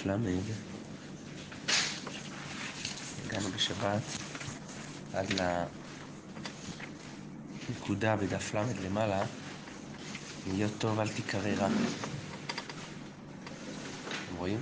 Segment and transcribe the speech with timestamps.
[0.00, 0.16] בדף ל',
[3.26, 4.02] הגענו בשבת
[5.12, 5.26] עד
[7.68, 9.22] לנקודה בדף ל' למעלה,
[10.46, 11.66] להיות טוב אל תיקרא רע.
[14.26, 14.60] אתם רואים?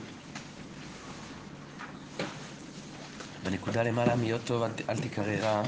[3.44, 5.62] בנקודה למעלה מיות טוב אל, תיקרא רע,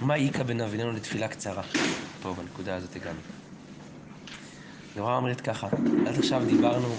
[0.00, 1.62] מה איכא בין אביננו לתפילה קצרה?
[2.22, 3.20] פה בנקודה הזאת הגענו.
[4.94, 5.68] הגמרא אומרת ככה,
[6.06, 6.96] עד עכשיו דיברנו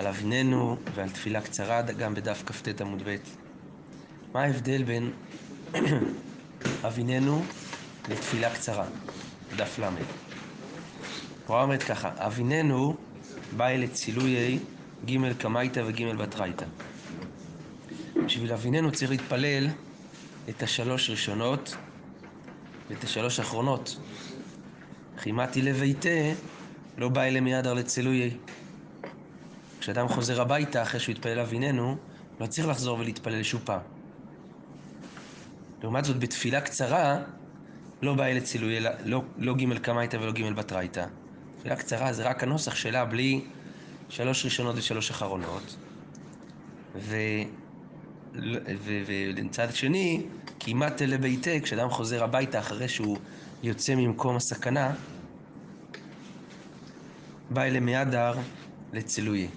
[0.00, 3.16] על אביננו ועל תפילה קצרה, גם בדף כ"ט עמוד ב'.
[4.34, 5.10] מה ההבדל בין
[6.88, 7.44] אביננו
[8.08, 8.84] לתפילה קצרה?
[9.52, 9.84] בדף ל'.
[11.44, 12.96] הגמרא אומרת ככה, אביננו
[13.56, 14.58] באי לצילויי
[15.06, 16.66] ג' קמייתא וג' בתרייתא.
[18.24, 19.68] בשביל אביננו צריך להתפלל
[20.48, 21.76] את השלוש ראשונות
[22.90, 23.96] ואת השלוש האחרונות.
[25.18, 26.32] חימתי לביתה
[26.98, 28.30] לא בא אלה מיד לצילויי.
[29.80, 31.96] כשאדם חוזר הביתה אחרי שהוא התפלל אביננו,
[32.40, 33.80] לא צריך לחזור ולהתפלל שוב פעם.
[35.82, 37.18] לעומת זאת, בתפילה קצרה,
[38.02, 41.06] לא בא אלה צילויי, לא, לא ג' קמייתא ולא ג' בתרייתא.
[41.58, 43.40] תפילה קצרה זה רק הנוסח שלה בלי
[44.08, 45.76] שלוש ראשונות ושלוש אחרונות.
[46.94, 47.16] ו...
[49.06, 50.22] ולצד שני,
[50.60, 53.16] כמעט לביתה, כשאדם חוזר הביתה אחרי שהוא
[53.62, 54.94] יוצא ממקום הסכנה,
[57.50, 58.34] בא אלה מידר
[58.92, 59.48] לצילויי.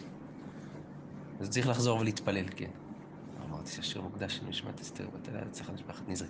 [1.44, 2.69] אז צריך לחזור ולהתפלל, כן.
[3.49, 6.27] אמרתי שהשיר מוקדש לנשמת אסתר בתלה, צריך למשפחת נזרי.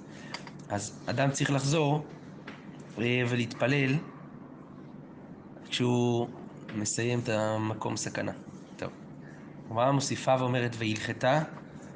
[0.70, 2.06] אז אדם צריך לחזור
[2.98, 3.96] ולהתפלל
[5.70, 6.28] כשהוא
[6.76, 8.32] מסיים את המקום סכנה.
[8.78, 8.90] טוב.
[9.66, 11.44] הגמרא מוסיפה ואומרת, והלכתה,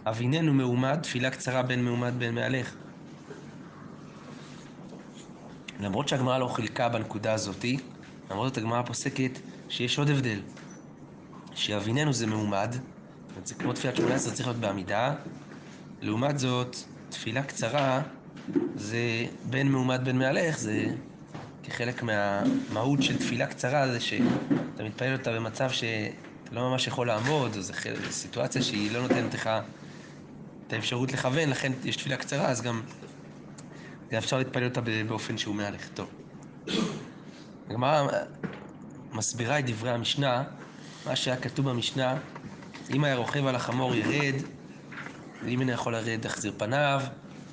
[0.05, 2.75] אביננו מעומד, תפילה קצרה בין מעומד בין מהלך.
[5.79, 7.77] למרות שהגמרא לא חילקה בנקודה הזאתי,
[8.31, 9.39] למרות זאת הגמרא פוסקת
[9.69, 10.39] שיש עוד הבדל.
[11.55, 12.75] שאביננו זה מעומד,
[13.45, 15.13] זה כמו תפילת שמונה עשרה צריך להיות בעמידה,
[16.01, 16.77] לעומת זאת,
[17.09, 18.01] תפילה קצרה
[18.75, 20.85] זה בין מעומד בין מהלך, זה
[21.63, 27.55] כחלק מהמהות של תפילה קצרה, זה שאתה מתפלל אותה במצב שאתה לא ממש יכול לעמוד,
[27.55, 27.73] או זו
[28.09, 29.49] סיטואציה שהיא לא נותנת לך
[30.67, 32.81] את האפשרות לכוון, לכן יש תפילה קצרה, אז גם
[34.17, 35.87] אפשר להתפלל אותה באופן שהוא מהלך.
[35.93, 36.09] טוב.
[37.69, 38.07] הגמרא
[39.13, 40.43] מסבירה את דברי המשנה,
[41.05, 42.17] מה שהיה כתוב במשנה,
[42.89, 44.35] אם היה רוכב על החמור ירד,
[45.45, 47.01] ואם אינו יכול לרדת יחזיר פניו,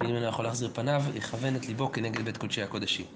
[0.00, 3.06] ואם אינו יכול להחזיר פניו, יכוון את ליבו כנגד בית קודשי הקודשים.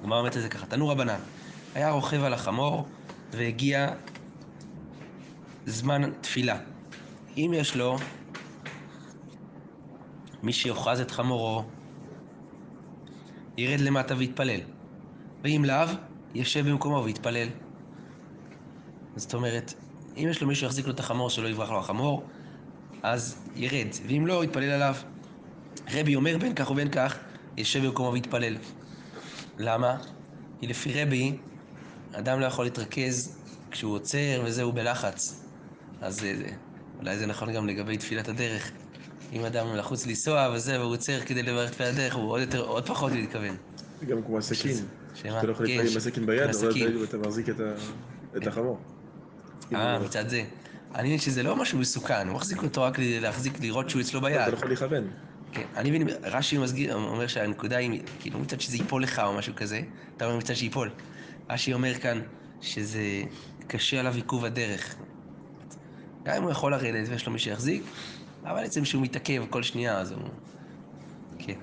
[0.00, 1.20] הגמרא אומרת את זה ככה, תנו רבנן,
[1.74, 2.86] היה רוכב על החמור
[3.32, 3.94] והגיע
[5.66, 6.58] זמן תפילה.
[7.36, 7.96] אם יש לו
[10.42, 11.64] מי שיאחז את חמורו,
[13.56, 14.60] ירד למטה ויתפלל.
[15.44, 15.86] ואם לאו,
[16.34, 17.48] ישב במקומו ויתפלל.
[19.16, 19.74] זאת אומרת,
[20.18, 22.26] אם יש לו מישהו שיחזיק לו את החמור שלא יברח לו החמור,
[23.02, 24.94] אז ירד, ואם לא, יתפלל עליו.
[25.92, 27.18] רבי אומר בין כך ובין כך,
[27.56, 28.56] ישב במקומו ויתפלל.
[29.58, 29.96] למה?
[30.60, 31.36] כי לפי רבי,
[32.12, 33.36] אדם לא יכול להתרכז
[33.70, 35.44] כשהוא עוצר וזהו בלחץ.
[36.00, 36.26] אז
[36.98, 38.70] אולי זה נכון גם לגבי תפילת הדרך.
[39.32, 42.86] אם אדם לחוץ לנסוע וזה, והוא עוצר כדי לברך תפילת הדרך, הוא עוד, יותר, עוד
[42.86, 43.56] פחות מתכוון.
[44.06, 44.76] גם כמו הסכין.
[45.14, 47.46] שאתה לא יכול להתפלל עם הסכין ביד, אבל אתה מחזיק
[48.36, 48.78] את החמור.
[49.74, 50.44] אה, מצד זה.
[50.94, 54.40] אני מבין שזה לא משהו מסוכן, הוא מחזיק אותו רק להחזיק, לראות שהוא אצלו ביד.
[54.40, 55.10] אתה לא יכול לכוון.
[55.52, 59.54] כן, אני מבין, רש"י מסגיר, אומר שהנקודה היא, כאילו מצד שזה ייפול לך או משהו
[59.56, 59.80] כזה,
[60.16, 60.90] אתה אומר מצד שייפול.
[61.50, 62.20] רש"י אומר כאן
[62.60, 63.02] שזה
[63.66, 64.96] קשה עליו עיכוב הדרך.
[66.26, 67.82] גם אם הוא יכול לרדת ויש לו מי שיחזיק,
[68.44, 70.22] אבל בעצם שהוא מתעכב כל שנייה, אז הוא...
[71.38, 71.54] כן.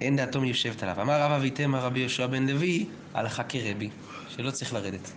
[0.00, 1.02] אין דעתו מיושבת עליו.
[1.02, 3.90] אמר רבא ויתמה רבי יהושע בן לוי, הלכה כרבי,
[4.28, 5.10] שלא צריך לרדת.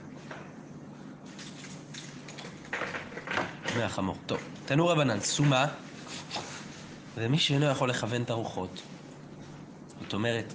[3.78, 4.18] מהחמור.
[4.26, 5.68] טוב, תנו רבנן, סומה,
[7.18, 8.82] ומי שאינו יכול לכוון את הרוחות.
[10.02, 10.54] זאת אומרת,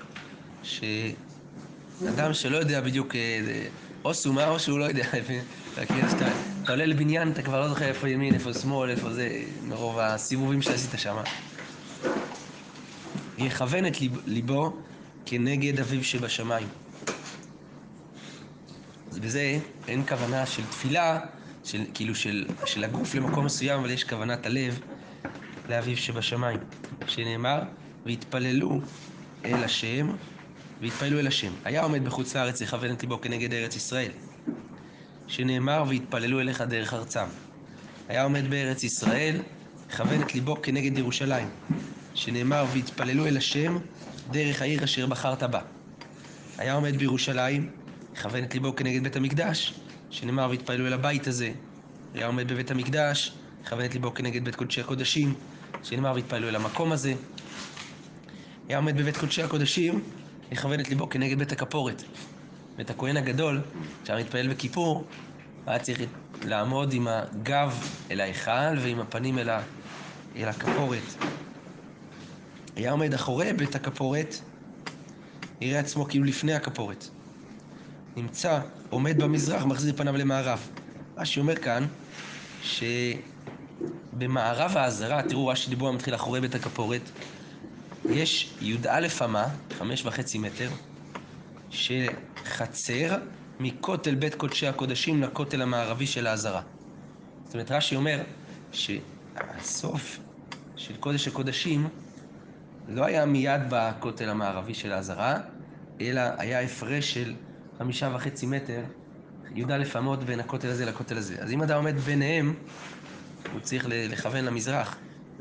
[0.63, 3.15] שאדם שלא יודע בדיוק,
[4.05, 5.07] או סומה או שהוא לא יודע,
[6.65, 10.63] אתה עולה לבניין, אתה כבר לא זוכר איפה ימין, איפה שמאל, איפה זה, מרוב הסיבובים
[10.63, 11.17] שעשית שם.
[13.39, 13.97] יכוון את
[14.27, 14.77] ליבו
[15.27, 16.69] כנגד אביו שבשמיים.
[19.11, 21.21] אז בזה אין כוונה של תפילה,
[21.65, 24.81] של, כאילו של, של הגוף למקום מסוים, אבל יש כוונת הלב
[25.69, 26.59] לאביו שבשמיים,
[27.07, 27.63] שנאמר,
[28.07, 28.81] והתפללו
[29.45, 30.09] אל השם,
[30.81, 31.53] והתפללו אל השם.
[31.65, 34.11] היה עומד בחוץ לארץ לכוון את ליבו כנגד ארץ ישראל,
[35.27, 37.27] שנאמר, והתפללו אליך דרך ארצם.
[38.09, 39.37] היה עומד בארץ ישראל,
[39.91, 41.49] לכוון את ליבו כנגד ירושלים,
[42.17, 43.79] שנאמר, והתפללו אל השם,
[44.31, 45.61] דרך העיר אשר בחרת בה.
[46.59, 47.71] היה עומד בירושלים,
[48.23, 49.75] כוון את ליבו כנגד בית המקדש,
[50.11, 51.53] שנאמר והתפעלו אל הבית הזה.
[52.15, 53.33] היה עומד בבית המקדש,
[53.69, 55.35] כוון את ליבו כנגד בית קודשי הקודשים,
[55.83, 57.15] שנאמר והתפעלו אל המקום הזה.
[58.69, 60.03] היה עומד בבית קודשי הקודשים,
[60.53, 62.03] לכוון את ליבו כנגד בית הכפורת.
[62.77, 63.61] בית הכהן הגדול,
[64.05, 65.05] שהיה מתפלל בכיפור,
[65.67, 66.01] היה צריך
[66.45, 69.39] לעמוד עם הגב אל ההיכל ועם הפנים.
[70.37, 71.15] אל הכפורת.
[72.77, 74.35] היה עומד אחורי בית הכפורת,
[75.61, 77.09] יראה עצמו כאילו לפני הכפורת.
[78.17, 80.71] נמצא, עומד במזרח, מחזיר פניו למערב.
[81.19, 81.87] רש"י אומר כאן,
[84.13, 87.11] שבמערב העזרה, תראו רש"י דיבור מתחיל אחורי בית הכפורת,
[88.11, 89.49] יש י"א אמה,
[89.79, 90.69] חמש וחצי מטר,
[91.71, 93.17] שחצר
[93.61, 96.63] מכותל בית קודשי הקודשים לכותל המערבי של העזרה.
[97.45, 98.23] זאת אומרת, רש"י אומר
[98.73, 100.19] שהסוף
[100.77, 101.89] של קודש הקודשים
[102.89, 105.39] לא היה מיד בכותל המערבי של העזרה,
[106.01, 107.35] אלא היה הפרש של
[107.79, 108.83] חמישה וחצי מטר,
[109.55, 111.37] י"א אמות בין הכותל הזה לכותל הזה.
[111.43, 112.55] אז אם אדם עומד ביניהם,
[113.53, 114.97] הוא צריך לכוון למזרח.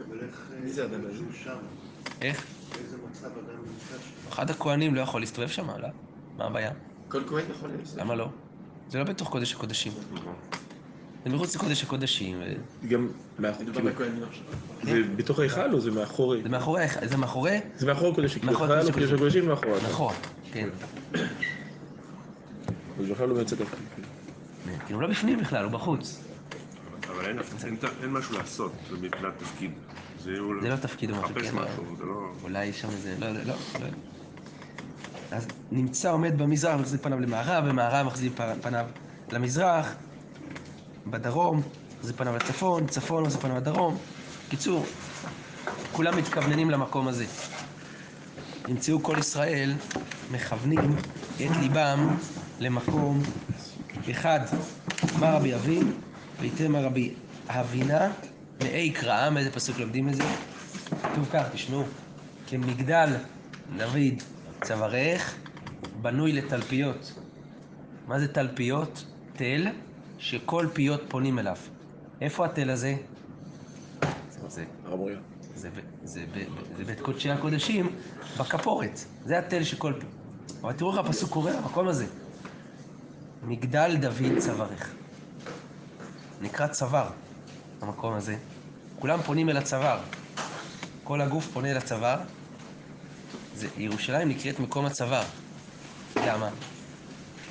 [0.08, 1.02] אבל איך זה אדם
[1.44, 1.58] שם?
[2.22, 2.46] איך?
[2.72, 4.30] באיזה מצב אדם נמצא שם?
[4.30, 5.88] אחד הכוהנים לא יכול להסתובב שם, לא?
[6.38, 6.72] מה הבעיה?
[7.08, 7.94] כל כהן יכול להיות.
[7.98, 8.30] למה לא?
[8.90, 9.94] זה לא בתוך קודש הקודשים.
[11.26, 12.42] זה מחוץ לקודש הקודשים.
[12.88, 13.08] גם
[13.40, 14.26] מאחורי, כאילו.
[14.84, 16.42] זה בתוך ההיכל או זה מאחורי?
[16.44, 17.60] זה מאחורי, זה מאחורי?
[17.78, 18.52] זה מאחורי קודש הקודשים.
[18.54, 19.80] מאחורי ההיכל קודש הקודש הקודשים מאחורי.
[19.90, 20.14] נכון,
[20.54, 20.70] כן.
[23.00, 23.76] זה בכלל לא יוצא ככה.
[24.86, 26.22] כאילו לא בפנים בכלל, הוא בחוץ.
[27.10, 27.26] אבל
[28.02, 28.72] אין, משהו לעשות
[29.02, 29.72] מבחינת תפקיד.
[30.24, 32.28] זה, הוא זה לא תפקיד, הוא מחפש כן, משהו, זה לא...
[32.44, 33.54] אולי שם זה, לא, לא, לא.
[33.82, 33.88] לא.
[35.32, 38.86] אז נמצא עומד במזרח, מחזיר פניו למערב, במערב מחזיר פ- פניו
[39.32, 39.94] למזרח,
[41.08, 41.62] בדרום,
[41.98, 43.98] מחזיר פניו לצפון, צפון מחזיר פניו לדרום.
[44.50, 44.86] קיצור,
[45.92, 47.26] כולם מתכווננים למקום הזה.
[48.68, 49.74] נמצאו כל ישראל
[50.32, 50.96] מכוונים
[51.36, 52.18] את ליבם
[52.60, 53.24] למקום
[54.12, 54.40] אחד.
[55.18, 55.94] אמר רבי אבין,
[56.40, 57.14] ויתרם רבי
[57.48, 58.12] אבינה
[58.64, 60.24] מאי קראה, מאיזה פסוק לומדים את זה?
[60.90, 61.84] כתוב כך, תשמעו,
[62.48, 63.10] כמגדל
[63.78, 64.22] דוד
[64.64, 65.36] צווארך,
[66.02, 67.14] בנוי לתלפיות.
[68.08, 69.06] מה זה תלפיות?
[69.34, 69.68] תל
[70.20, 71.56] שכל פיות פונים אליו.
[72.22, 72.96] איפה התל הזה?
[76.04, 76.26] זה,
[76.86, 77.96] בית קודשי הקודשים
[78.40, 79.00] בכפורת.
[79.26, 80.06] זה התל שכל פי.
[80.62, 82.06] אבל תראו איך הפסוק קורא למקום הזה.
[83.44, 84.94] מגדל דוד צווארך.
[86.42, 87.10] נקרא צוואר,
[87.82, 88.38] המקום הזה.
[89.00, 90.00] כולם פונים אל הצוואר.
[91.04, 92.20] כל הגוף פונה אל הצוואר.
[93.78, 95.24] ירושלים נקראת מקום הצוואר.
[96.16, 96.50] למה?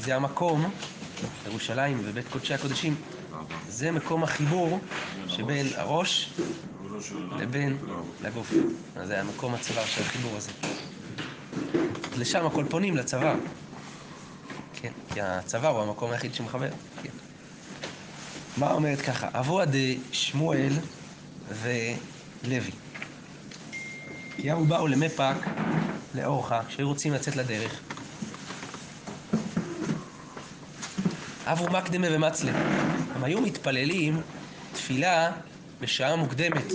[0.00, 0.70] זה המקום,
[1.46, 2.94] ירושלים ובית קודשי הקודשים,
[3.68, 4.80] זה מקום החיבור
[5.28, 6.30] שבין הראש
[7.38, 7.76] לבין
[8.22, 8.52] לגוף.
[8.96, 10.50] אז זה המקום הצוואר של החיבור הזה.
[12.18, 13.34] לשם הכל פונים, לצוואר.
[14.74, 16.68] כן, כי הצוואר הוא המקום היחיד שמחבר.
[17.02, 17.10] כן.
[18.56, 19.28] מה אומרת ככה?
[19.32, 20.72] אבוה דשמואל
[21.48, 22.70] ולוי.
[24.36, 25.34] כי אבו באו למפק,
[26.14, 27.93] לאורחה, כשהיו רוצים לצאת לדרך.
[31.46, 32.52] אבו מקדמה ומצלה.
[33.14, 34.20] הם היו מתפללים
[34.72, 35.32] תפילה
[35.80, 36.72] בשעה מוקדמת,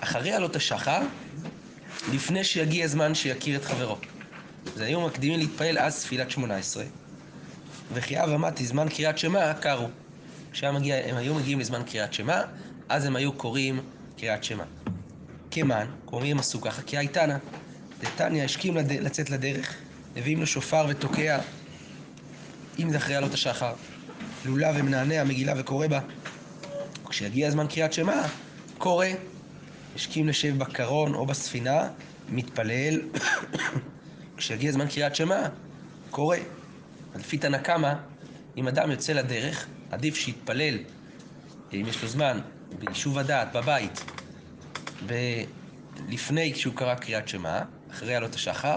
[0.00, 1.00] אחרי עלות השחר,
[2.12, 3.96] לפני שיגיע הזמן שיכיר את חברו.
[4.74, 6.84] אז היו מקדימים להתפלל אז תפילת שמונה עשרה,
[7.92, 9.88] וכי אב אמרתי זמן קריאת שמע קרו.
[10.52, 10.76] כשהם
[11.16, 12.40] היו מגיעים לזמן קריאת שמע,
[12.88, 13.80] אז הם היו קוראים
[14.16, 14.64] קריאת שמע.
[15.50, 17.38] כמן, קוראים עשו ככה, כי הייתנה.
[18.00, 18.76] דתניא השכים.
[18.76, 19.74] לצאת לדרך,
[20.16, 21.38] מביאים לו שופר ותוקע,
[22.78, 23.74] אם זה אחרי עלות השחר.
[24.44, 26.00] לולב ומנענע מגילה וקורא בה.
[27.08, 28.22] כשיגיע הזמן קריאת שמע,
[28.78, 29.06] קורא,
[29.94, 31.88] השכים לשב בקרון או בספינה,
[32.28, 33.00] מתפלל.
[34.36, 35.48] כשיגיע זמן קריאת שמע,
[36.10, 36.36] קורא.
[37.14, 37.92] לפי תנא קמא,
[38.56, 40.78] אם אדם יוצא לדרך, עדיף שיתפלל,
[41.72, 42.40] אם יש לו זמן,
[42.78, 44.04] ביישוב הדעת, בבית,
[45.06, 45.44] ב-
[46.08, 48.76] לפני שהוא קרא קריאת שמע, אחרי עלות השחר,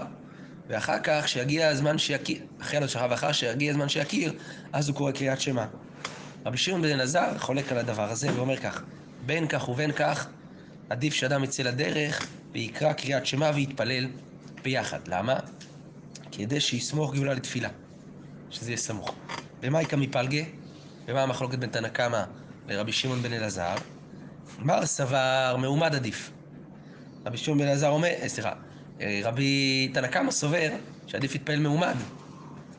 [0.68, 4.32] ואחר כך, שיגיע הזמן שיכיר, אחרי השחר ואחר שיגיע הזמן שיכיר,
[4.72, 5.64] אז הוא קורא קריאת שמע.
[6.46, 8.82] רבי שמעון בן אלעזר חולק על הדבר הזה ואומר כך,
[9.26, 10.26] בין כך ובין כך,
[10.90, 14.06] עדיף שאדם יצא לדרך ויקרא קריאת שמע ויתפלל
[14.62, 15.08] ביחד.
[15.08, 15.38] למה?
[16.32, 17.68] כדי שיסמוך גאולה לתפילה,
[18.50, 19.14] שזה יהיה סמוך.
[19.62, 20.42] ומה יקא מפלגה?
[21.06, 22.24] ומה המחלוקת בין תנא קמא
[22.68, 23.74] לרבי שמעון בן אלעזר?
[24.58, 26.30] מר סבר מעומד עדיף.
[27.26, 28.52] רבי שמעון בן אלעזר אומר, אה, סליחה,
[29.00, 30.68] רבי תנא קמא סובר
[31.06, 31.94] שעדיף להתפלל מעומד.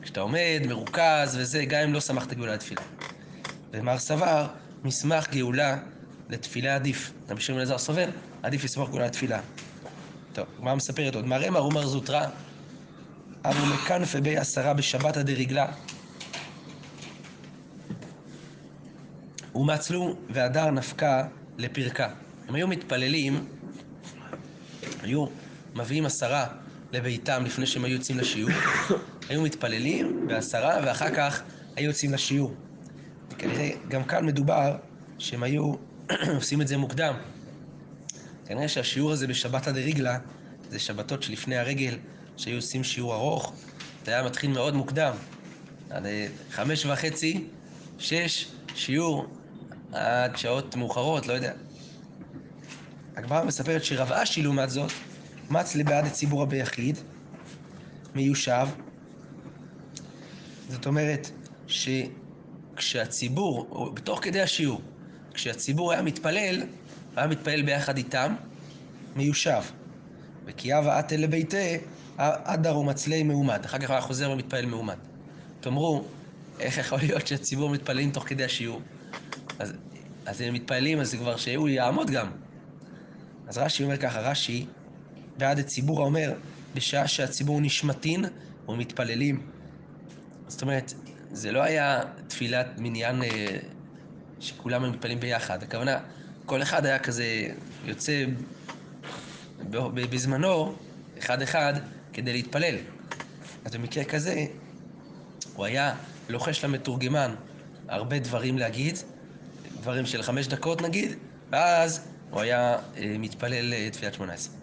[0.02, 2.82] כשאתה עומד, מרוכז וזה, גם אם לא שמחת גאולה לתפילה.
[3.72, 4.46] ומר סבר,
[4.84, 5.78] מסמך גאולה
[6.28, 7.12] לתפילה עדיף.
[7.28, 8.08] רבי שמעון אלעזר סובר,
[8.42, 9.40] עדיף לסמוך גאולה לתפילה.
[10.32, 11.26] טוב, מה מספרת עוד?
[11.26, 12.26] מראה מר ומר זוטרא,
[13.44, 15.66] אבו מקנפה בי עשרה בשבתא דרגלה.
[19.54, 21.26] ומצלו והדר נפקה
[21.58, 22.08] לפרקה.
[22.48, 23.46] הם היו מתפללים,
[25.02, 25.26] היו
[25.74, 26.46] מביאים עשרה
[26.92, 28.50] לביתם לפני שהם היו יוצאים לשיעור,
[29.28, 31.42] היו מתפללים בעשרה ואחר כך
[31.76, 32.54] היו יוצאים לשיעור.
[33.38, 34.76] כנראה גם כאן מדובר
[35.18, 35.74] שהם היו
[36.36, 37.14] עושים את זה מוקדם.
[38.46, 40.18] כנראה שהשיעור הזה בשבתא דריגלה,
[40.70, 41.94] זה שבתות שלפני הרגל,
[42.36, 43.52] שהיו עושים שיעור ארוך,
[44.04, 45.14] זה היה מתחיל מאוד מוקדם.
[45.90, 47.44] עד אה, חמש וחצי,
[47.98, 49.26] שש, שיעור,
[49.92, 51.52] עד שעות מאוחרות, לא יודע.
[53.16, 54.92] הגמרא מספרת שרב אשי, לעומת זאת,
[55.50, 56.98] מץ לבעד הציבור ביחיד,
[58.14, 58.66] מיושב.
[60.68, 61.30] זאת אומרת
[61.66, 64.80] שכשהציבור, או בתוך כדי השיעור,
[65.34, 66.62] כשהציבור היה מתפלל,
[67.16, 68.34] היה מתפלל ביחד איתם,
[69.16, 69.62] מיושב.
[70.44, 71.76] וכי אבא אתא לביתה,
[72.16, 73.64] אדר ומצלי מעומד.
[73.64, 74.96] אחר כך היה חוזר ומתפלל מעומד.
[75.60, 76.04] תאמרו,
[76.60, 78.80] איך יכול להיות שהציבור מתפללים תוך כדי השיעור?
[79.58, 79.72] אז,
[80.26, 82.26] אז הם מתפללים, אז זה כבר שהוא יעמוד גם.
[83.48, 84.66] אז רש"י אומר ככה, רש"י,
[85.40, 86.32] בעד הציבור אומר,
[86.74, 88.24] בשעה שהציבור נשמטין
[88.68, 89.46] ומתפללים.
[90.48, 90.94] זאת אומרת,
[91.32, 93.28] זה לא היה תפילת מניין אה,
[94.40, 95.62] שכולם מתפללים ביחד.
[95.62, 95.98] הכוונה,
[96.46, 97.24] כל אחד היה כזה
[97.84, 98.24] יוצא
[99.70, 100.74] בזמנו,
[101.18, 101.74] אחד-אחד,
[102.12, 102.76] כדי להתפלל.
[103.64, 104.46] אז במקרה כזה,
[105.54, 105.94] הוא היה
[106.28, 107.34] לוחש למתורגמן
[107.88, 108.98] הרבה דברים להגיד,
[109.80, 111.12] דברים של חמש דקות נגיד,
[111.50, 114.59] ואז הוא היה אה, מתפלל אה, תפילת שמונה עשרה.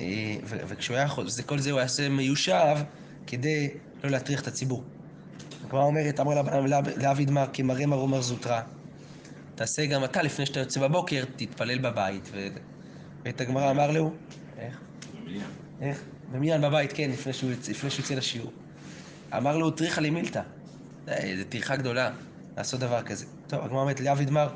[0.00, 1.08] אה, וכשהוא היה,
[1.46, 2.76] כל זה הוא היה עושה מיושב
[3.26, 3.70] כדי
[4.04, 4.84] לא להטריח את הציבור.
[5.64, 6.42] הגמרא אומרת, אמר
[6.96, 8.60] לאביד מר כמראה מר אומר זוטרא,
[9.54, 12.30] תעשה גם אתה לפני שאתה יוצא בבוקר, תתפלל בבית.
[13.24, 14.12] ואת הגמרא אמר לו,
[14.58, 14.80] איך?
[15.80, 16.02] איך?
[16.32, 17.50] במניין בבית, כן, לפני שהוא
[17.98, 18.52] יוצא לשיעור.
[19.36, 20.42] אמר לו, טריחא לי מילתא.
[21.06, 22.10] זו טרחה גדולה
[22.56, 23.26] לעשות דבר כזה.
[23.46, 24.48] טוב, הגמרא אומרת, לאביד מר,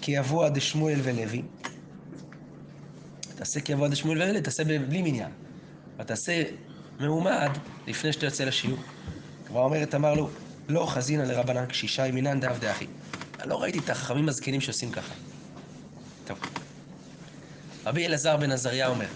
[0.00, 1.42] כי יבוא עד שמואל ולוי.
[3.36, 5.30] תעשה עד שמואל ולוי, תעשה בלי מניין.
[5.98, 6.42] ותעשה
[7.00, 7.50] מעומד
[7.86, 8.78] לפני שאתה יוצא לשיעור.
[9.46, 10.30] כבר אומרת, אמר לו,
[10.68, 12.86] לא חזינא לרבנן קשישה ימינן דאב דאחי.
[13.44, 15.14] לא ראיתי את החכמים הזקנים שעושים ככה.
[16.26, 16.38] טוב.
[17.86, 19.06] רבי אלעזר בן עזריה אומר,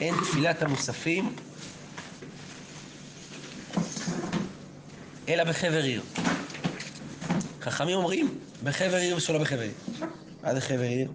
[0.00, 1.36] אין תפילת המוספים
[5.28, 6.02] אלא בחבר עיר.
[7.62, 9.72] חכמים אומרים, בחבר עיר ושלא בחבר עיר.
[10.42, 11.10] מה זה חבר עיר?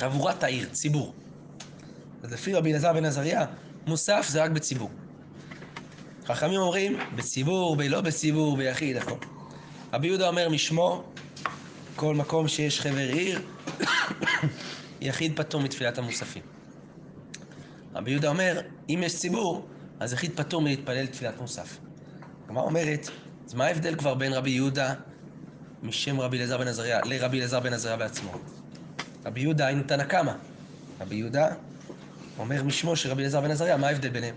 [0.00, 1.14] חבורת העיר, ציבור.
[2.22, 3.46] אז לפי רבי אלעזר בן עזריה,
[3.86, 4.90] מוסף זה רק בציבור.
[6.26, 9.14] חכמים אומרים, בציבור, בלא בציבור, ביחיד, הכל.
[9.92, 11.04] רבי יהודה אומר משמו,
[11.96, 13.40] כל מקום שיש חבר עיר,
[15.00, 16.42] יחיד פטור מתפילת המוספים.
[17.94, 19.66] רבי יהודה אומר, אם יש ציבור,
[20.00, 21.78] אז יחיד פטור מלהתפלל תפילת מוסף.
[22.44, 23.08] הגמרא אומרת,
[23.46, 24.94] אז מה ההבדל כבר בין רבי יהודה
[25.82, 28.32] משם רבי אליעזר בן עזריה לרבי אליעזר בן עזריה בעצמו?
[29.24, 30.32] רבי יהודה היינו תנא קמא.
[31.00, 31.48] רבי יהודה
[32.38, 34.34] אומר משמו של רבי אליעזר בן עזריה, מה ההבדל ביניהם?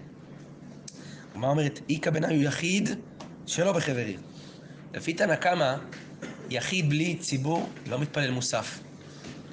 [1.31, 2.89] הגמרא אומרת, איכא בנאי הוא יחיד
[3.45, 4.19] שלא בחבר עיר.
[4.93, 5.75] לפי תנא קמא,
[6.49, 8.79] יחיד בלי ציבור לא מתפלל מוסף.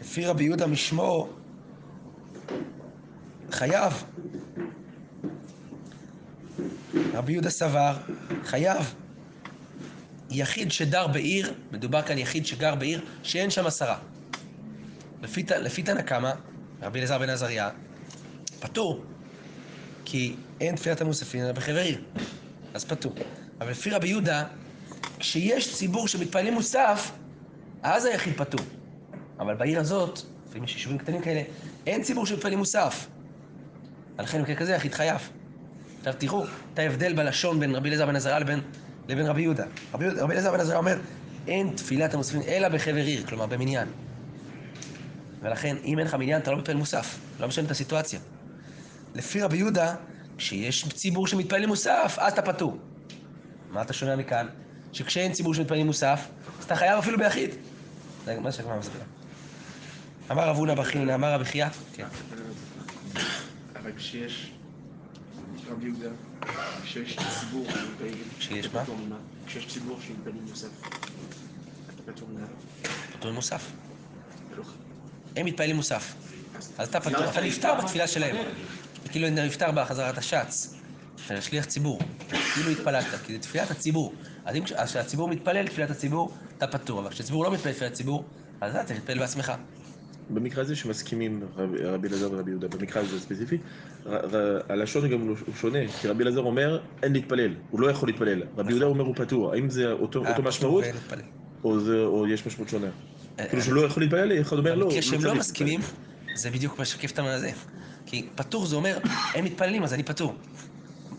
[0.00, 1.28] לפי רבי יהודה משמו,
[3.50, 4.04] חייב.
[7.14, 7.96] רבי יהודה סבר,
[8.44, 8.94] חייב.
[10.30, 13.99] יחיד שדר בעיר, מדובר כאן יחיד שגר בעיר, שאין שם עשרה.
[15.23, 16.33] לפי, לפי תנא קמא,
[16.83, 17.71] רבי אליעזר בן עזריה,
[18.61, 19.05] פטור.
[20.05, 22.03] כי אין תפילת המוספין אלא בחבר עיר.
[22.75, 23.12] אז פטור.
[23.61, 24.45] אבל לפי רבי יהודה,
[25.19, 27.11] כשיש ציבור שמתפללים מוסף,
[27.83, 28.61] אז היחיד פטור.
[29.39, 31.43] אבל בעיר הזאת, לפעמים יש יישובים קטנים כאלה,
[31.87, 33.07] אין ציבור שמתפללים מוסף.
[34.19, 35.31] ולכן במקרה כזה היחיד חייב.
[35.99, 38.61] עכשיו תראו את ההבדל בלשון בין רבי אליעזר בן עזריה לבין,
[39.09, 39.65] לבין רבי יהודה.
[39.95, 40.99] רבי, אליעזר בן עזריה אומר,
[41.49, 43.89] אין תפילת המוספים אלא בחבר עיר, כלומר במניין.
[45.42, 47.18] ולכן, אם אין לך מניין, אתה לא מתפלל מוסף.
[47.40, 48.20] לא משנה את הסיטואציה.
[49.14, 49.94] לפי רבי יהודה,
[50.38, 52.78] כשיש ציבור שמתפלל מוסף, אז אתה פטור.
[53.70, 54.47] מה אתה שומע מכאן?
[54.92, 56.28] שכשאין ציבור שמתפלל מוסף,
[56.59, 57.50] אז אתה חייב אפילו ביחיד.
[58.25, 59.04] זה מה שהגמרא מסבירה.
[60.30, 62.06] אמר רב הונא בחינה, אמר רבי חייא, כן.
[63.76, 64.52] אבל כשיש
[65.70, 66.11] רבי יהודה,
[66.82, 67.66] כשיש ציבור
[68.38, 68.82] כשיש מה?
[69.47, 70.68] כשיש ציבור שמתפללים מוסף,
[71.94, 72.47] אתה פטור מזה?
[73.18, 73.70] פטור מוסף.
[75.37, 76.14] הם מתפללים מוסף.
[76.78, 78.37] אז אתה פטור, אתה נפטר בתפילה שלהם.
[79.10, 80.75] כאילו נפטר בחזרת השץ,
[81.26, 81.99] של שליח ציבור.
[82.54, 84.14] כאילו התפללת, כי זה תפילת הציבור.
[84.44, 87.00] אז אם כשהציבור מתפלל תפילת הציבור, אתה פטור.
[87.00, 88.25] אבל כשהציבור לא מתפלל תפילת ציבור,
[88.60, 89.52] אז אתה צריך להתפלל בעצמך.
[90.30, 93.58] במקרה הזה שמסכימים רב- רבי אלעזר ורבי יהודה, במקרה הזה ספציפי,
[94.68, 98.70] הלשון גם הוא שונה, כי רבי אלעזר אומר אין להתפלל, הוא לא יכול להתפלל, רבי
[98.70, 100.84] יהודה אומר הוא פטור, האם זה אותו אה, משמעות,
[101.80, 102.87] זה- או יש משמעות שונה?
[103.49, 105.38] כאילו שהוא לא יכול להתפלל, אחד אומר לא, במקרה הוא שהם צריך לא.
[105.40, 105.80] מסכימים,
[106.35, 107.50] זה בדיוק משקף את הזה.
[108.06, 108.99] כי פטור זה אומר,
[109.35, 110.35] הם מתפללים אז אני פטור.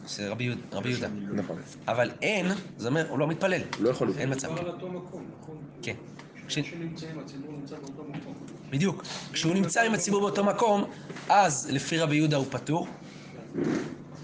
[0.07, 1.07] זה רבי יהודה- רבי יהודה.
[1.33, 2.45] נכון, אבל אין,
[2.77, 3.61] זה אומר, הוא לא מתפלל.
[3.77, 4.51] הוא לא יכול אין להתפלל.
[4.51, 4.61] מצב.
[4.87, 5.57] מקום, נכון?
[5.81, 5.93] כן.
[6.47, 8.33] כש- כשנמצאים, הציבור נמצא באותו מקום.
[8.69, 9.03] בדיוק.
[9.33, 10.83] כשהוא נמצא עם הציבור באותו מקום,
[11.29, 12.87] אז לפי רבי יהודה הוא פטור.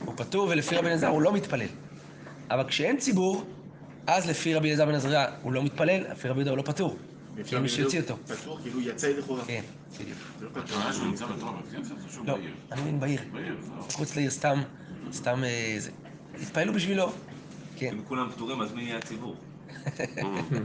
[0.05, 1.67] הוא פטור, ולפי רבי אלעזר הוא לא מתפלל.
[2.51, 3.43] אבל כשאין ציבור,
[4.07, 6.97] אז לפי רבי אלעזר בן עזריה הוא לא מתפלל, לפי רבי יהודה הוא לא פטור.
[7.45, 8.15] כי אין מי שיוציא אותו.
[8.27, 9.45] פתוח, כאילו יצא לכאורה.
[9.47, 9.61] כן,
[9.99, 10.17] בדיוק.
[10.39, 10.63] זה לא פתוח.
[10.63, 12.51] הכוונה שהוא נמצא בתור המבקר עכשיו זה שהוא לא, בעיר.
[12.71, 13.21] אני מבין בעיר.
[13.33, 13.75] בעיר, זהו.
[13.87, 14.61] מחוץ לעיר, סתם,
[15.13, 15.91] סתם אה, זה.
[16.41, 17.11] התפעלו בשבילו.
[17.75, 17.89] כן.
[17.93, 19.35] אם כולם פטורים, אז מי יהיה הציבור?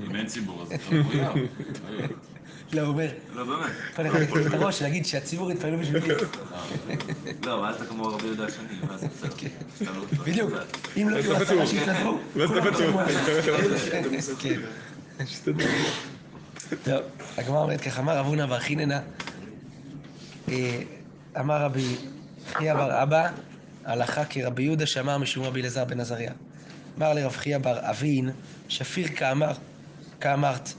[0.08, 1.22] אם אין ציבור אז אתה מחויב.
[2.72, 3.70] לא, הוא אומר, לא, באמת.
[3.96, 6.14] פה אני יכול את הראש, להגיד שהציבור יתפעלו בשבילי.
[7.44, 9.30] לא, אל אתה כמו רבי יהודה השני, מה זה בסדר.
[9.76, 10.50] סתם לא- בדיוק.
[10.96, 11.66] אם לא יהיו עשרה.
[11.66, 12.18] שיתנדבו.
[12.36, 13.02] ואז אתה פטור.
[14.38, 14.60] כן.
[16.82, 17.02] טוב,
[17.38, 19.00] הגמרא אומרת ככה, אמר רב הונא בר חיננה,
[20.48, 20.82] אה,
[21.40, 21.96] אמר רבי
[22.52, 23.30] חייא בר אבא,
[23.84, 26.32] הלכה כרבי יהודה שאמר משום רבי אלעזר בן עזריה.
[26.98, 28.30] אמר לרב חייא בר אבין,
[28.68, 29.52] שפיר כאמר,
[30.20, 30.72] כאמרת.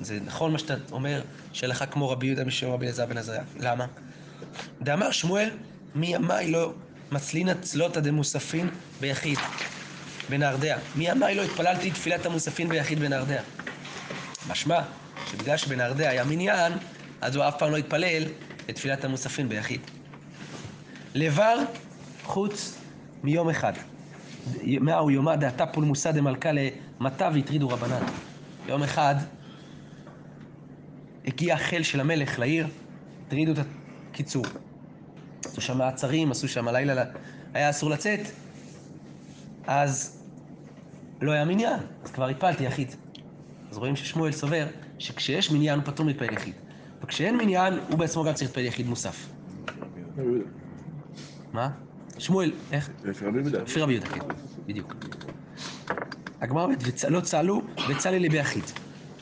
[0.00, 3.42] זה נכון מה שאתה אומר, שהלכה כמו רבי יהודה משום רבי אלעזר בן עזריה.
[3.60, 3.86] למה?
[4.82, 5.50] דאמר שמואל,
[5.94, 6.72] מימי לא
[7.12, 9.38] מצלינא צלותא דמוספין ביחיד,
[10.30, 10.78] בנהרדע.
[10.96, 13.42] מימי לא התפללתי תפילת המוספין ביחיד בנהרדע.
[14.48, 14.80] משמע
[15.30, 16.72] שבגלל שבנהרדע היה מניין,
[17.20, 18.22] אז הוא אף פעם לא התפלל
[18.68, 19.80] לתפילת המוספין ביחיד.
[21.14, 21.58] לבר
[22.22, 22.78] חוץ
[23.22, 23.72] מיום אחד.
[24.64, 28.02] מהו יומא דעתה פולמוסא דמלכה למטה והטרידו רבנן.
[28.68, 29.14] יום אחד
[31.26, 32.66] הגיע החיל של המלך לעיר,
[33.26, 33.66] הטרידו את
[34.10, 34.44] הקיצור.
[35.44, 37.04] עשו שם מעצרים, עשו שם לילה,
[37.54, 38.20] היה אסור לצאת,
[39.66, 40.22] אז
[41.20, 42.94] לא היה מניין, אז כבר התפלתי יחיד.
[43.70, 44.66] אז רואים ששמואל סובר
[44.98, 46.54] שכשיש מניין הוא פטור מתפלל יחיד.
[47.02, 49.28] וכשאין מניין, הוא בעצמו גם צריך להתפלל יחיד מוסף.
[51.52, 51.70] מה?
[52.18, 52.90] שמואל, איך?
[53.04, 53.58] לפי רבי יהודה.
[53.62, 54.20] לפי רבי יהודה, כן,
[54.66, 54.94] בדיוק.
[56.40, 58.64] הגמרא אומרת, "וצ- לא צלו וצלי לי ביחיד.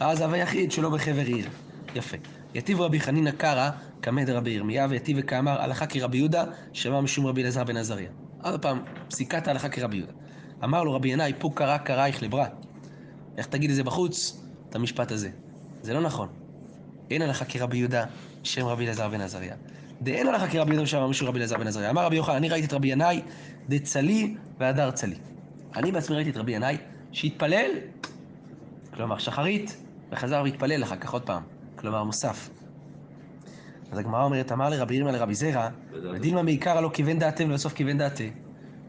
[0.00, 1.48] אז הווה יחיד שלא בחבר עיר.
[1.94, 2.16] יפה.
[2.54, 3.70] יתיב רבי חנינא קרא
[4.02, 8.10] כמד רבי ירמיה, ויתיב וכאמר הלכה כרבי יהודה, שמע משום רבי אלעזר בן עזריה.
[8.42, 10.12] עוד פעם, פסיקת ההלכה כרבי יהודה.
[10.64, 12.46] אמר לו רבי ינאי, פוק קרא קרייך לברה.
[13.38, 14.40] איך תגיד את זה בחוץ?
[14.70, 15.30] את המשפט הזה.
[15.84, 16.28] זה לא נכון.
[17.10, 18.04] אין הלכה כרבי יהודה,
[18.42, 19.54] שם רבי אלעזר בן עזריה.
[20.02, 21.90] דאין הלכה כרבי יהודה ושם משהו רבי אלעזר בן עזריה.
[21.90, 23.22] אמר רבי יוחנן, אני ראיתי את רבי ינאי,
[23.68, 25.16] דצלי והדר צלי.
[25.76, 26.76] אני בעצמי ראיתי את רבי ינאי,
[27.12, 27.70] שהתפלל,
[28.94, 29.76] כלומר שחרית,
[30.12, 31.42] וחזר והתפלל אחר כך עוד פעם,
[31.76, 32.50] כלומר מוסף.
[33.92, 35.68] אז הגמרא אומרת, אמר לרבי ירמיה לרבי זרע,
[36.12, 38.30] ודילמה מעיקרא לא כיוון דעתם ולבסוף כיוון דעתי.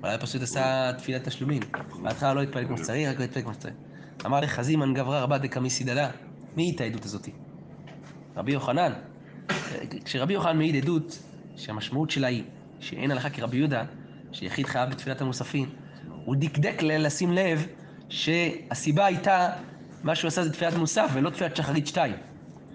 [0.03, 1.61] אולי פשוט עשה תפילת תשלומים.
[2.03, 3.73] בהתחלה לא התפלל כמו שצריך, רק לא התפלל כמו שצריך.
[4.25, 6.09] אמר לחזימן גברא רבא דקמי סידלה.
[6.55, 7.31] מי את העדות הזאתי?
[8.35, 8.91] רבי יוחנן.
[10.05, 11.19] כשרבי יוחנן מעיד עדות
[11.55, 12.43] שהמשמעות שלה היא
[12.79, 13.83] שאין הלכה כרבי יהודה,
[14.31, 15.65] שיחיד חייב בתפילת המוספין,
[16.25, 17.67] הוא דקדק לשים לב
[18.09, 19.49] שהסיבה הייתה
[20.03, 22.15] מה שהוא עשה זה תפילת מוסף ולא תפילת שחרית שתיים.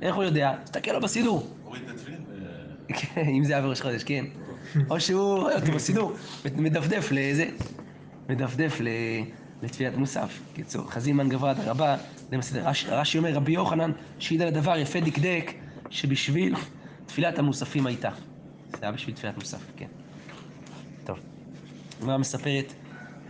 [0.03, 0.55] איך הוא יודע?
[0.65, 1.47] תסתכל לו בסידור.
[1.65, 2.21] הוריד את התפילין.
[2.89, 4.25] כן, אם זה היה בראש חודש, כן.
[4.91, 6.13] או שהוא בסידור,
[6.57, 7.51] מדפדף לאיזה...
[8.29, 8.89] מדפדף ל...
[9.63, 10.41] לתפילת מוסף.
[10.55, 11.97] קיצור, חזימן גברת הרבה,
[12.31, 12.69] זה מסדר.
[12.69, 15.53] רש- רש"י אומר, רבי יוחנן, שהעיד על הדבר יפה דקדק,
[15.91, 16.55] שבשביל
[17.07, 18.11] תפילת המוספים הייתה.
[18.71, 19.87] זה היה בשביל תפילת מוסף, כן.
[21.05, 21.19] טוב.
[22.01, 22.73] הגמרא מספרת,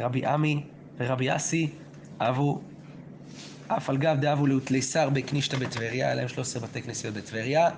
[0.01, 0.63] רבי עמי
[0.99, 1.69] ורבי אסי
[2.21, 2.61] אהבו,
[3.69, 7.71] אף על גב דאבו לאוטליסר בקנישתא בטבריה, היה להם 13 בתי כנסיות בטבריה.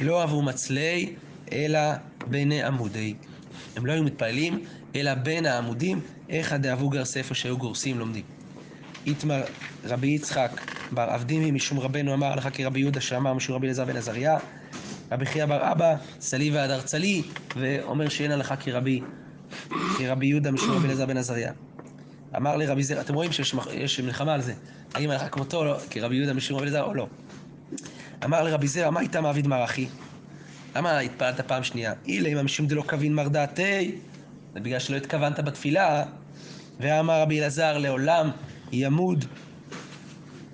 [0.00, 1.14] לא אהבו מצלי,
[1.52, 1.78] אלא
[2.28, 3.14] ביני עמודי.
[3.76, 8.24] הם לא היו מתפללים, אלא בין העמודים, איך הדאבו גרסה איפה שהיו גורסים לומדים.
[9.06, 9.42] איתמר
[9.84, 10.50] רבי יצחק
[10.92, 14.38] בר עבדימי משום רבנו אמר לך כרבי יהודה שאמר משום רבי אלעזר בן עזריה.
[15.12, 17.22] רבי חייא בר אבא, צלי והדר צלי,
[17.56, 19.00] ואומר שאין הלכה כרבי,
[19.98, 21.52] כרבי יהודה משום רבי אלעזר בן עזריה.
[22.36, 24.54] אמר לרבי זר, אתם רואים שיש מלחמה על זה,
[24.94, 27.06] האם הלכה כמותו לא, כרבי יהודה משום רבי אלעזר או לא.
[28.24, 29.88] אמר לרבי זרע, מה איתה מעביד מערכי?
[30.76, 31.92] למה התפללת פעם שנייה?
[32.06, 33.92] אילי, מה משום דלא כבין מר דעתי?
[34.54, 36.04] זה בגלל שלא התכוונת בתפילה.
[36.80, 38.30] ואמר רבי אלעזר, לעולם
[38.72, 39.24] ימוד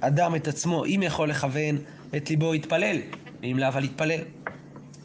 [0.01, 1.79] אדם את עצמו, אם יכול לכוון
[2.17, 2.97] את ליבו יתפלל,
[3.43, 4.21] ואם לאו אל יתפלל.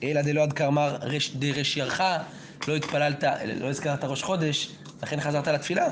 [0.03, 2.01] אלא דלא עד קרמר רש דרש ירך,
[2.67, 3.23] לא התפללת,
[3.59, 4.71] לא הזכרת ראש חודש,
[5.03, 5.87] לכן חזרת לתפילה.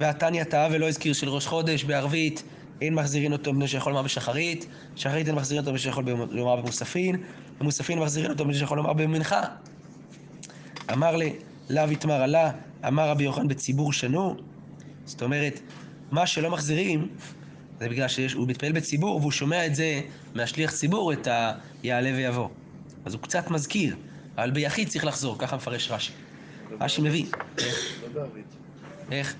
[0.00, 2.42] והתניא טעה ולא הזכיר של ראש חודש בערבית,
[2.80, 7.16] אין מחזירין אותו מפני שיכול לומר בשחרית, שחרית אין מחזירין אותו מפני שיכול לומר במוספין,
[7.58, 9.42] במוספין מחזירין אותו מפני שיכול לומר במנחה.
[10.92, 11.32] אמר לי,
[11.72, 12.50] לאו יתמר עלה,
[12.88, 14.36] אמר רבי יוחנן בציבור שנו.
[15.04, 15.60] זאת אומרת,
[16.10, 17.08] מה שלא מחזירים,
[17.80, 20.00] זה בגלל שהוא מתפעל בציבור והוא שומע את זה
[20.34, 21.28] מהשליח ציבור, את
[21.82, 22.48] היעלה ויבוא.
[23.04, 23.96] אז הוא קצת מזכיר,
[24.36, 26.12] אבל ביחיד צריך לחזור, ככה מפרש רש"י.
[26.80, 27.26] רש"י מביא.
[27.26, 28.46] לא בערבית.
[29.10, 29.34] איך?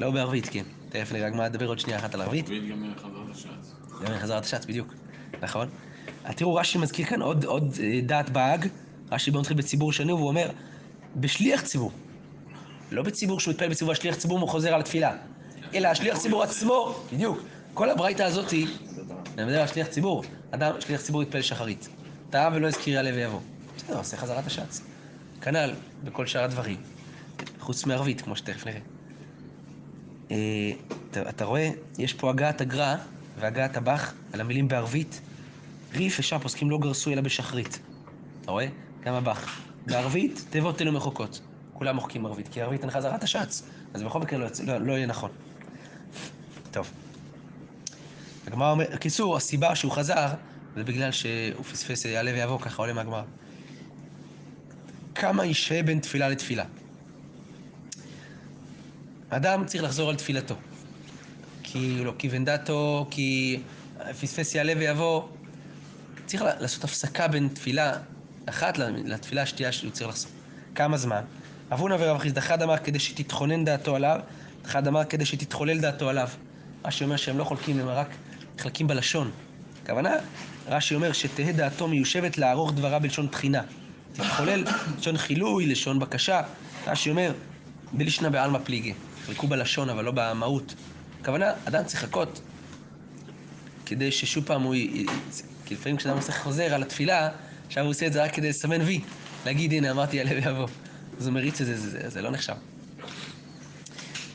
[0.00, 0.64] לא בערבית, כן.
[0.88, 2.46] תכף נראה, הגמרא תדבר עוד שנייה אחת על ערבית.
[2.46, 3.74] תביא גם חזרת השץ.
[4.04, 4.94] גם חזרת השץ, בדיוק.
[5.42, 5.68] נכון.
[6.24, 8.68] אז תראו, רש"י מזכיר כאן עוד, עוד אה, דעת בהאג.
[9.12, 10.50] רש"י בוא נתחיל בציבור שני, והוא אומר,
[11.16, 11.92] בשליח ציבור.
[12.90, 15.12] לא בציבור שהוא מתפלל בציבור השליח ציבור הוא חוזר על התפילה.
[15.74, 17.38] אלא השליח ציבור עצמו, בדיוק.
[17.74, 18.66] כל הברייתא הזאת היא,
[19.38, 20.24] אני מדבר על שליח ציבור.
[20.50, 21.88] אדם, שליח ציבור יתפלל שחרית.
[22.30, 23.40] טעה ולא הזכיר יעלה ויבוא.
[23.76, 24.80] בסדר, עושה חזרת השץ.
[25.40, 25.74] כנ"ל
[26.04, 26.76] בכל שאר הדברים.
[27.60, 28.80] חוץ מערבית, כמו שתכף נראה.
[30.30, 30.36] אה,
[31.10, 32.94] אתה, אתה רואה, יש פה הגעת הגר"א
[33.40, 35.20] והגעת הבח על המילים בערבית.
[35.94, 37.78] ריף ושם פוסקים לא גרסו אלא בשחרית.
[38.42, 38.66] אתה רואה?
[39.04, 39.65] גם הבח.
[39.86, 41.40] בערבית, תיבות אלו מחוקות.
[41.72, 43.62] כולם מוחקים ערבית, כי ערבית אין חזרת השץ,
[43.94, 45.30] אז בכל מקרה לא, לא, לא יהיה נכון.
[46.70, 46.90] טוב.
[48.46, 50.28] הגמרא אומר, בקיצור, הסיבה שהוא חזר,
[50.76, 53.22] זה בגלל שהוא פספס יעלה ויבוא, ככה עולה מהגמרא.
[55.14, 56.64] כמה ישהה בין תפילה לתפילה?
[59.28, 60.54] אדם צריך לחזור על תפילתו.
[61.62, 63.60] כי הוא לא כיוון דתו, כי
[64.20, 65.22] פספס יעלה ויבוא.
[66.26, 67.92] צריך לעשות הפסקה בין תפילה
[68.46, 70.30] אחת לתפילה השנייה שהוא צריך לחזור.
[70.74, 71.20] כמה זמן?
[71.72, 74.20] אבונה ורב חיסדא, אחד אמר כדי שתתכונן דעתו עליו,
[74.64, 76.28] אחד אמר כדי שתתחולל דעתו עליו.
[76.84, 78.08] רש"י אומר שהם לא חולקים, הם רק
[78.58, 79.30] חלקים בלשון.
[79.82, 80.14] הכוונה,
[80.68, 83.62] רש"י אומר שתהא דעתו מיושבת לערוך דברה בלשון תחינה.
[84.12, 84.64] תתחולל,
[84.98, 86.42] לשון חילוי, לשון בקשה.
[86.86, 87.32] רש"י אומר,
[87.92, 88.94] בלישנא בעלמא פליגי.
[89.26, 90.74] חלקו בלשון, אבל לא במהות.
[91.20, 92.40] הכוונה, אדם צריך לחכות
[93.86, 94.74] כדי ששוב פעם הוא...
[95.64, 97.28] כי לפעמים כשאדם עושה חוזר על התפילה,
[97.66, 99.00] עכשיו הוא עושה את זה רק כדי לסמן וי.
[99.46, 100.68] להגיד, הנה, אמרתי יעלה ויבוא.
[101.18, 102.54] אז הוא מריץ את זה, זה, זה, זה לא נחשב.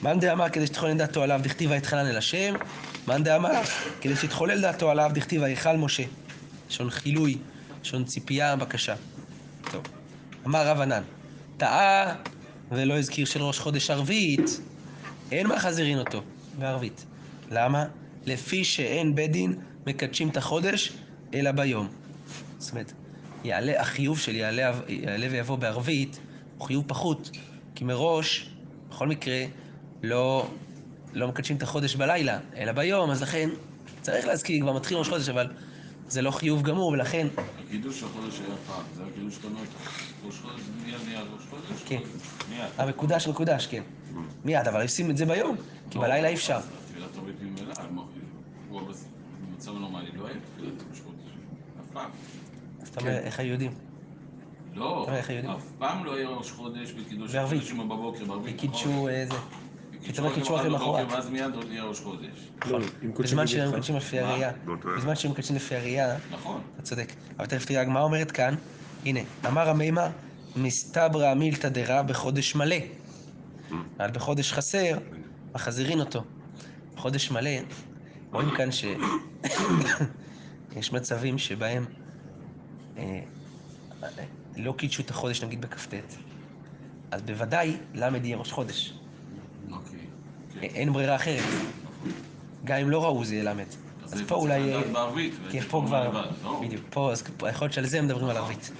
[0.03, 2.53] מאן דאמר כדי שתתחולל דעתו עליו דכתיב ויתחנן אל השם,
[3.07, 3.61] מאן דאמר
[4.01, 6.03] כדי שתתחולל דעתו עליו דכתיב ויכל משה.
[6.69, 7.37] לשון חילוי,
[7.81, 8.95] לשון ציפייה, בקשה.
[9.71, 9.83] טוב.
[10.45, 11.03] אמר רב ענן,
[11.57, 12.15] טעה
[12.71, 14.59] ולא הזכיר של ראש חודש ערבית,
[15.31, 16.21] אין מחזירין אותו
[16.59, 17.05] בערבית.
[17.51, 17.85] למה?
[18.25, 19.55] לפי שאין בית דין
[19.87, 20.91] מקדשים את החודש,
[21.33, 21.87] אלא ביום.
[22.59, 22.93] זאת אומרת,
[23.43, 26.19] יעלה, החיוב של יעלה, יעלה ויבוא בערבית
[26.57, 27.29] הוא חיוב פחות,
[27.75, 28.49] כי מראש,
[28.89, 29.45] בכל מקרה,
[30.03, 30.47] לא,
[31.13, 33.49] לא מקדשים את החודש בלילה, אלא ביום, אז לכן
[34.01, 35.47] צריך להזכיר, כבר מתחיל ראש חודש, אבל
[36.07, 37.27] זה לא חיוב גמור, ולכן,
[37.67, 39.61] הקידוש החודש היה פעם, זה הקידוש שאתה אומר,
[40.25, 41.83] ראש חודש, מיד מיד ראש חודש?
[41.85, 41.99] כן.
[42.77, 43.83] המקודש מקודש, כן.
[44.45, 45.55] מיד, אבל עושים את זה ביום,
[45.89, 46.59] כי בלילה אי אפשר.
[46.59, 47.73] תפילת ערבית ממילא,
[48.69, 48.81] הוא
[49.51, 51.31] במצב נורמלי, לא היה תפילת ראש חודש.
[51.79, 52.09] אף פעם.
[52.91, 53.71] אז אתה אומר, איך היהודים?
[54.73, 55.51] לא, אתה אומר, איך היהודים?
[55.51, 57.35] אף פעם לא היה ראש חודש בקידוש.
[57.35, 58.59] חודשים בבוקר, בערבית.
[58.59, 59.33] קידשו אה, זה.
[60.03, 61.11] קידשו פתאום קידשו בבוקר, למחרת.
[61.11, 62.49] ואז מיד עוד יהיה ראש חודש.
[62.65, 63.71] לא, אם קודשים בזמן שהם.
[63.71, 64.27] מקדשים לפי מה?
[64.27, 64.51] הראייה.
[64.97, 66.61] בזמן שהם מקדשים לפי הראייה, נכון.
[66.75, 67.13] אתה צודק.
[67.37, 68.55] אבל תכף תראה, הגמרא אומרת כאן,
[69.05, 70.09] הנה, אמר המימה,
[70.55, 72.75] מסתברא מילתא דרא בחודש מלא.
[73.99, 74.97] אבל בחודש חסר,
[75.55, 76.23] מחזירין אותו.
[76.95, 77.51] בחודש מלא,
[78.31, 81.85] רואים כאן שיש מצבים שבהם
[84.57, 85.93] לא קידשו את החודש, נגיד בכ"ט.
[87.11, 88.93] אז בוודאי ל' יהיה ראש חודש.
[89.71, 89.99] אוקיי.
[90.61, 91.43] א- אין ברירה אחרת.
[92.65, 93.59] גם אם לא ראו זה יהיה ל'.
[94.03, 94.73] אז פה אולי...
[94.75, 94.81] אה,
[95.51, 96.11] כן, וזה פה כבר
[96.43, 96.61] לא?
[96.61, 98.71] בדיוק, פה, אז יכול להיות שעל זה הם מדברים על ערבית.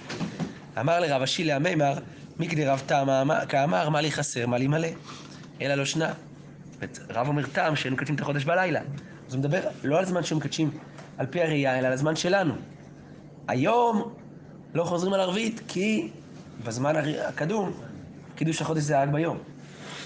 [0.80, 1.98] אמר לרב אשי המימר,
[2.38, 4.88] מכדי רב טעם כאמר, מה לי חסר, מה לי מלא.
[5.60, 6.12] אלא לא שנה.
[7.10, 8.80] רב אומר טעם שהם מקדשים את החודש בלילה.
[9.28, 10.70] אז הוא מדבר לא על זמן שהם מקדשים
[11.18, 12.54] על פי הראייה, אלא על הזמן שלנו.
[13.48, 14.12] היום
[14.74, 16.08] לא חוזרים על ערבית, כי
[16.64, 16.96] בזמן
[17.28, 17.72] הקדום,
[18.34, 19.38] קידוש החודש זה רק ביום.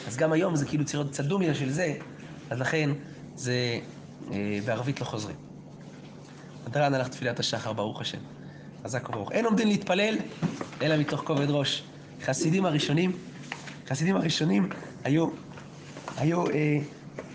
[0.06, 1.94] אז גם היום זה כאילו צריך להיות קצת דומיה של זה,
[2.50, 2.90] אז לכן
[3.34, 3.78] זה
[4.32, 5.36] אה, בערבית לא חוזרים.
[6.66, 8.18] הדרן הלך תפילת השחר, ברוך השם.
[8.84, 9.32] חזק וברוך.
[9.32, 10.16] אין עומדים להתפלל,
[10.82, 11.82] אלא מתוך כובד ראש.
[12.24, 13.12] חסידים הראשונים,
[13.88, 14.68] חסידים הראשונים
[15.04, 15.28] היו,
[16.16, 16.78] היו אה,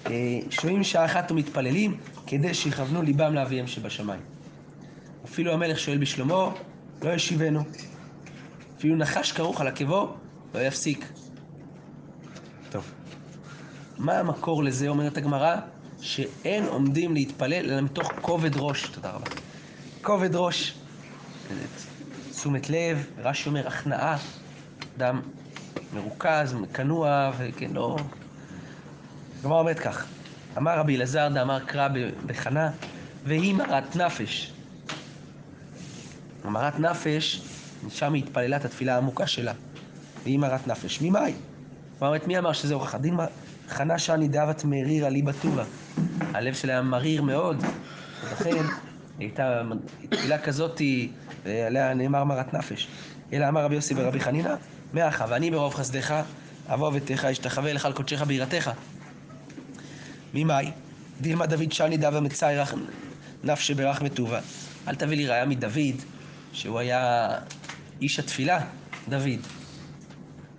[0.08, 4.31] אה, שוהים שעה אחת ומתפללים, כדי שיכוונו ליבם לאביהם שבשמיים.
[5.26, 6.50] אפילו המלך שואל בשלמה,
[7.02, 7.64] לא ישיבנו.
[8.78, 10.14] אפילו נחש כרוך על עקבו,
[10.54, 11.06] לא יפסיק.
[12.70, 12.92] טוב.
[13.98, 15.56] מה המקור לזה, אומרת הגמרא?
[16.02, 18.86] שאין עומדים להתפלל אלא מתוך כובד ראש.
[18.86, 19.30] תודה רבה.
[20.02, 20.74] כובד ראש.
[22.32, 24.18] תשומת לב, רש"י אומר הכנעה,
[24.98, 25.22] אדם
[25.94, 27.98] מרוכז, כנוע, וכן, לא...
[29.40, 30.06] הגמרא אומרת כך,
[30.58, 31.88] אמר רבי אלעזר דאמר קרא
[32.26, 32.70] בחנה,
[33.24, 34.54] והיא מרת נפש.
[36.43, 37.41] המרת נפש,
[37.84, 39.54] משם היא התפללה את התפילה העמוקה שלה.
[40.23, 41.01] והיא מרת נפש.
[41.01, 41.34] ממאי?
[42.01, 42.97] אומרת, מי אמר שזה הוכחה?
[42.97, 43.17] דין
[43.69, 45.63] חנה שאני דאבת מרירה לי בטובה.
[46.34, 47.63] הלב שלה היה מריר מאוד,
[48.23, 48.56] ולכן
[49.19, 49.62] הייתה
[50.10, 50.82] תפילה כזאת,
[51.45, 52.88] ועליה נאמר מרת נפש.
[53.34, 54.56] אלא אמר רבי יוסי ברבי חנינא,
[54.93, 56.21] מאחה, ואני ברוב חסדך,
[56.67, 58.71] אבוא אבטיך, אשתחווה לך על קודשך ביראתך.
[60.34, 60.71] ממאי?
[61.21, 62.73] דילמה דוד שני דבה מצאי רח
[63.43, 64.39] נפשי ברחמי טובה.
[64.88, 65.95] אל תביא לי ראיה מדוד,
[66.54, 67.30] שהוא היה
[68.02, 68.60] איש התפילה,
[69.10, 69.40] דוד.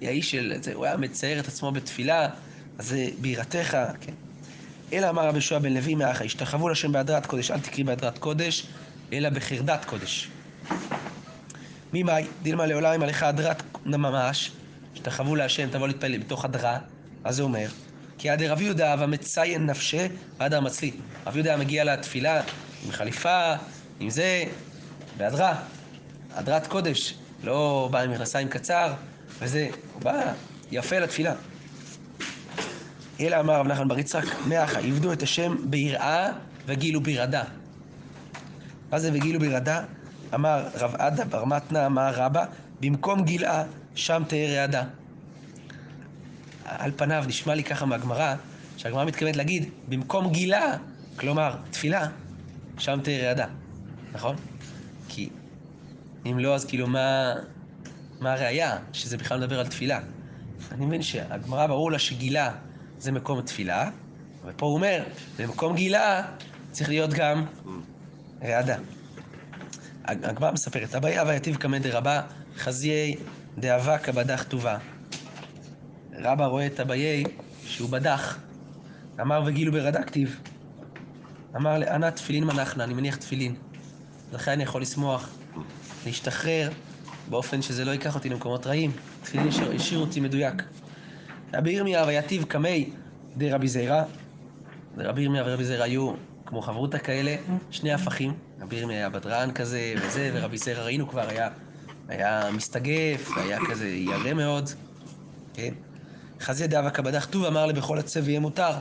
[0.01, 2.29] היה איש של, הוא היה מצייר את עצמו בתפילה,
[2.79, 4.13] אז זה בירתך, כן.
[4.93, 8.67] אלא אמר רבי יהושע בן לוי מאחה, השתחוו להשם בהדרת קודש, אל תקריא בהדרת קודש,
[9.13, 10.29] אלא בחרדת קודש.
[11.93, 14.53] ממאי, דילמה לעולם עליך הדרת ממש,
[14.95, 16.79] השתחוו להשם, תבוא להתפלל בתוך הדרה,
[17.25, 17.69] אז זה אומר,
[18.19, 20.07] כי עד רבי יהודה ומציין נפשה
[20.39, 20.93] ועד המצלי.
[21.27, 22.43] רבי יהודה מגיע לתפילה
[22.85, 23.55] עם חליפה,
[24.01, 24.45] עם זה,
[25.17, 25.63] בהדרה,
[26.35, 27.15] הדרת קודש,
[27.45, 28.93] לא בא עם מכנסיים קצר,
[29.39, 30.33] וזה, הוא בא
[30.71, 31.35] יפה לתפילה.
[33.21, 36.33] אלא אמר רב נחמן בר יצחק, מאחה, עבדו את השם ביראה
[36.67, 37.43] וגילו בירדה.
[38.91, 39.83] מה זה וגילו בירדה?
[40.35, 42.45] אמר רב עדה בר מתנה, אמר רבא,
[42.81, 43.65] במקום גילאה,
[43.95, 44.85] שם תהא רעדה.
[46.65, 48.35] על פניו נשמע לי ככה מהגמרא,
[48.77, 50.77] שהגמרא מתכוונת להגיד, במקום גילה,
[51.17, 52.07] כלומר תפילה,
[52.79, 53.47] שם תהא רעדה,
[54.13, 54.37] נכון?
[55.09, 55.29] כי
[56.27, 57.35] אם לא, אז כאילו מה,
[58.21, 60.01] מה הראייה שזה בכלל מדבר על תפילה?
[60.73, 62.53] אני מבין שהגמרא ברור לה שגילה
[62.99, 63.91] זה מקום תפילה,
[64.47, 65.03] ופה הוא אומר,
[65.39, 66.23] במקום גילה
[66.71, 67.45] צריך להיות גם
[68.43, 68.77] רעדה.
[70.05, 72.23] הגמרא מספרת, אבא יתיב קמא דרבה,
[72.57, 73.17] חזיי
[73.59, 74.79] דאבקה בדח טובה.
[76.13, 77.25] רבא רואה את אביי
[77.67, 78.39] שהוא בדח,
[79.21, 80.41] אמר וגילו ברדה כתיב.
[81.57, 83.55] אמר לאנה תפילין מנחנה, אני מניח תפילין.
[84.33, 85.29] לכן אני יכול לשמוח,
[86.07, 86.71] להשתחרר
[87.31, 88.91] באופן שזה לא ייקח אותי למקומות רעים.
[89.23, 90.63] תפילין השאיר- אותי מדויק.
[91.55, 92.91] רבי ירמיה ויתיב קמי
[93.37, 94.03] דרבי זירא.
[94.99, 96.13] רבי ירמיה ורבי זירא היו
[96.47, 97.37] כמו חברותא כאלה,
[97.71, 98.33] שני הפכים.
[98.61, 101.49] רבי ירמיה היה בדרן כזה וזה, ורבי זירא ראינו כבר, היה,
[102.09, 104.71] היה מסתגף, היה כזה ירא מאוד.
[105.55, 105.75] כן?
[106.41, 108.73] חזי דאבקה בדח טוב אמר לבכל הצב יהיה מותר.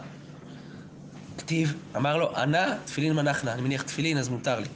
[1.37, 4.67] כתיב, אמר לו, ענה תפילין מנחנה, אני מניח תפילין אז מותר לי.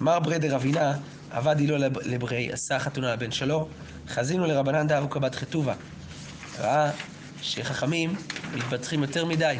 [0.00, 0.92] מר ברדר אבינה,
[1.32, 3.68] עבד אילו לב- לברי, עשה חתונה לבן שלו,
[4.08, 5.74] חזינו לרבנן דאבקה בת חטובה.
[6.58, 6.90] ראה
[7.42, 8.14] שחכמים
[8.54, 9.56] מתבטחים יותר מדי.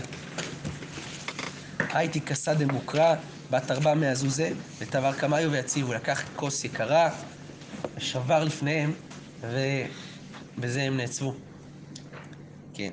[1.79, 3.15] הייתי כסה דמוקרא,
[3.51, 5.93] בת ארבע מהזוזה, ותבר קמיו ויציבו.
[5.93, 7.11] לקח כוס יקרה,
[7.99, 8.93] שבר לפניהם,
[9.41, 11.35] ובזה הם נעצבו.
[12.75, 12.93] כן.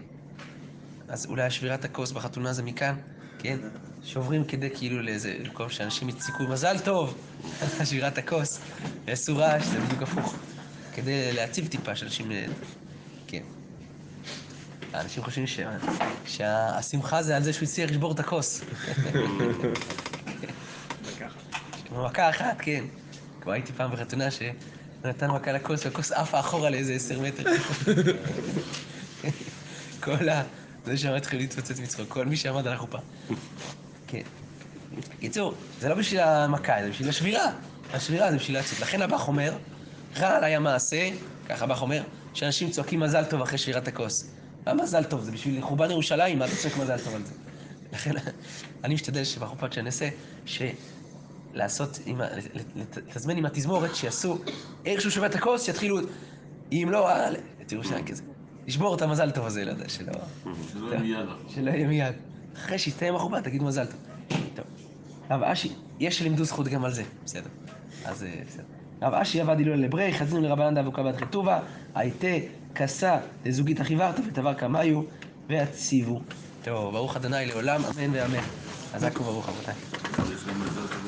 [1.08, 2.96] אז אולי שבירת הכוס בחתונה זה מכאן,
[3.40, 3.58] כן?
[4.06, 7.18] שוברים כדי כאילו לאיזה מקום שאנשים יציקו מזל טוב,
[7.86, 8.60] שבירת הכוס,
[9.08, 10.36] יעשו רעש, זה בדיוק הפוך.
[10.94, 12.32] כדי להציב טיפה שאנשים...
[13.28, 13.42] כן.
[14.94, 15.60] האנשים חושבים ש...
[16.26, 18.62] שהשמחה זה על זה שהוא הצליח לשבור את הכוס.
[21.92, 22.84] מכה אחת, כן.
[23.42, 27.44] כבר הייתי פעם בחתונה שנתן מכה לכוס, והכוס עפה אחורה לאיזה עשר מטר.
[30.04, 30.44] כל ה...
[30.86, 32.98] זה שם התחיל להתפוצץ מצחוק, כל מי שעמד על החופה.
[34.10, 34.22] כן.
[35.20, 37.52] קיצור, זה לא בשביל המכה, זה בשביל השבירה.
[37.94, 38.80] השבירה זה בשביל לעצות.
[38.80, 39.54] לכן הבח אומר,
[40.18, 41.10] רע עליי המעשה,
[41.50, 44.32] ככה הבח אומר, שאנשים צועקים מזל טוב אחרי שבירת הכוס.
[44.66, 45.22] מה מזל טוב?
[45.22, 47.34] זה בשביל חורבן ירושלים, מה אתה צועק מזל טוב על זה?
[47.94, 48.12] לכן
[48.84, 50.10] אני משתדל שבחופת שאני אעשה,
[50.46, 52.00] שלעשות,
[53.08, 54.38] לתזמן עם התזמורת, שיעשו,
[54.86, 56.00] איך שהוא שומע את הכוס, שיתחילו,
[56.72, 57.30] אם לא, אה,
[57.62, 58.24] את ירושלים כזה.
[58.68, 60.14] לשבור את המזל טוב הזה, לא יודע, שלא...
[61.50, 64.00] שלא יהיה מיד אחרי שיסתיים החופה, תגיד מזל טוב.
[64.56, 64.66] טוב.
[65.32, 67.50] רב אשי, יש שלימדו זכות גם על זה, בסדר.
[68.06, 68.64] אז אה, בסדר.
[69.02, 71.60] רב אשי עבד אילון לברי, חזינו לרבנן דאבוקה בת כתובה,
[71.96, 72.28] הייתה
[72.76, 75.02] כסה לזוגית אחיוורתא ותבר קמיו,
[75.50, 76.22] והציבו.
[76.64, 78.44] טוב, ברוך אדוני לעולם, אמן ואמן.
[79.50, 79.74] רבותיי.
[80.16, 80.82] צריך גם לזה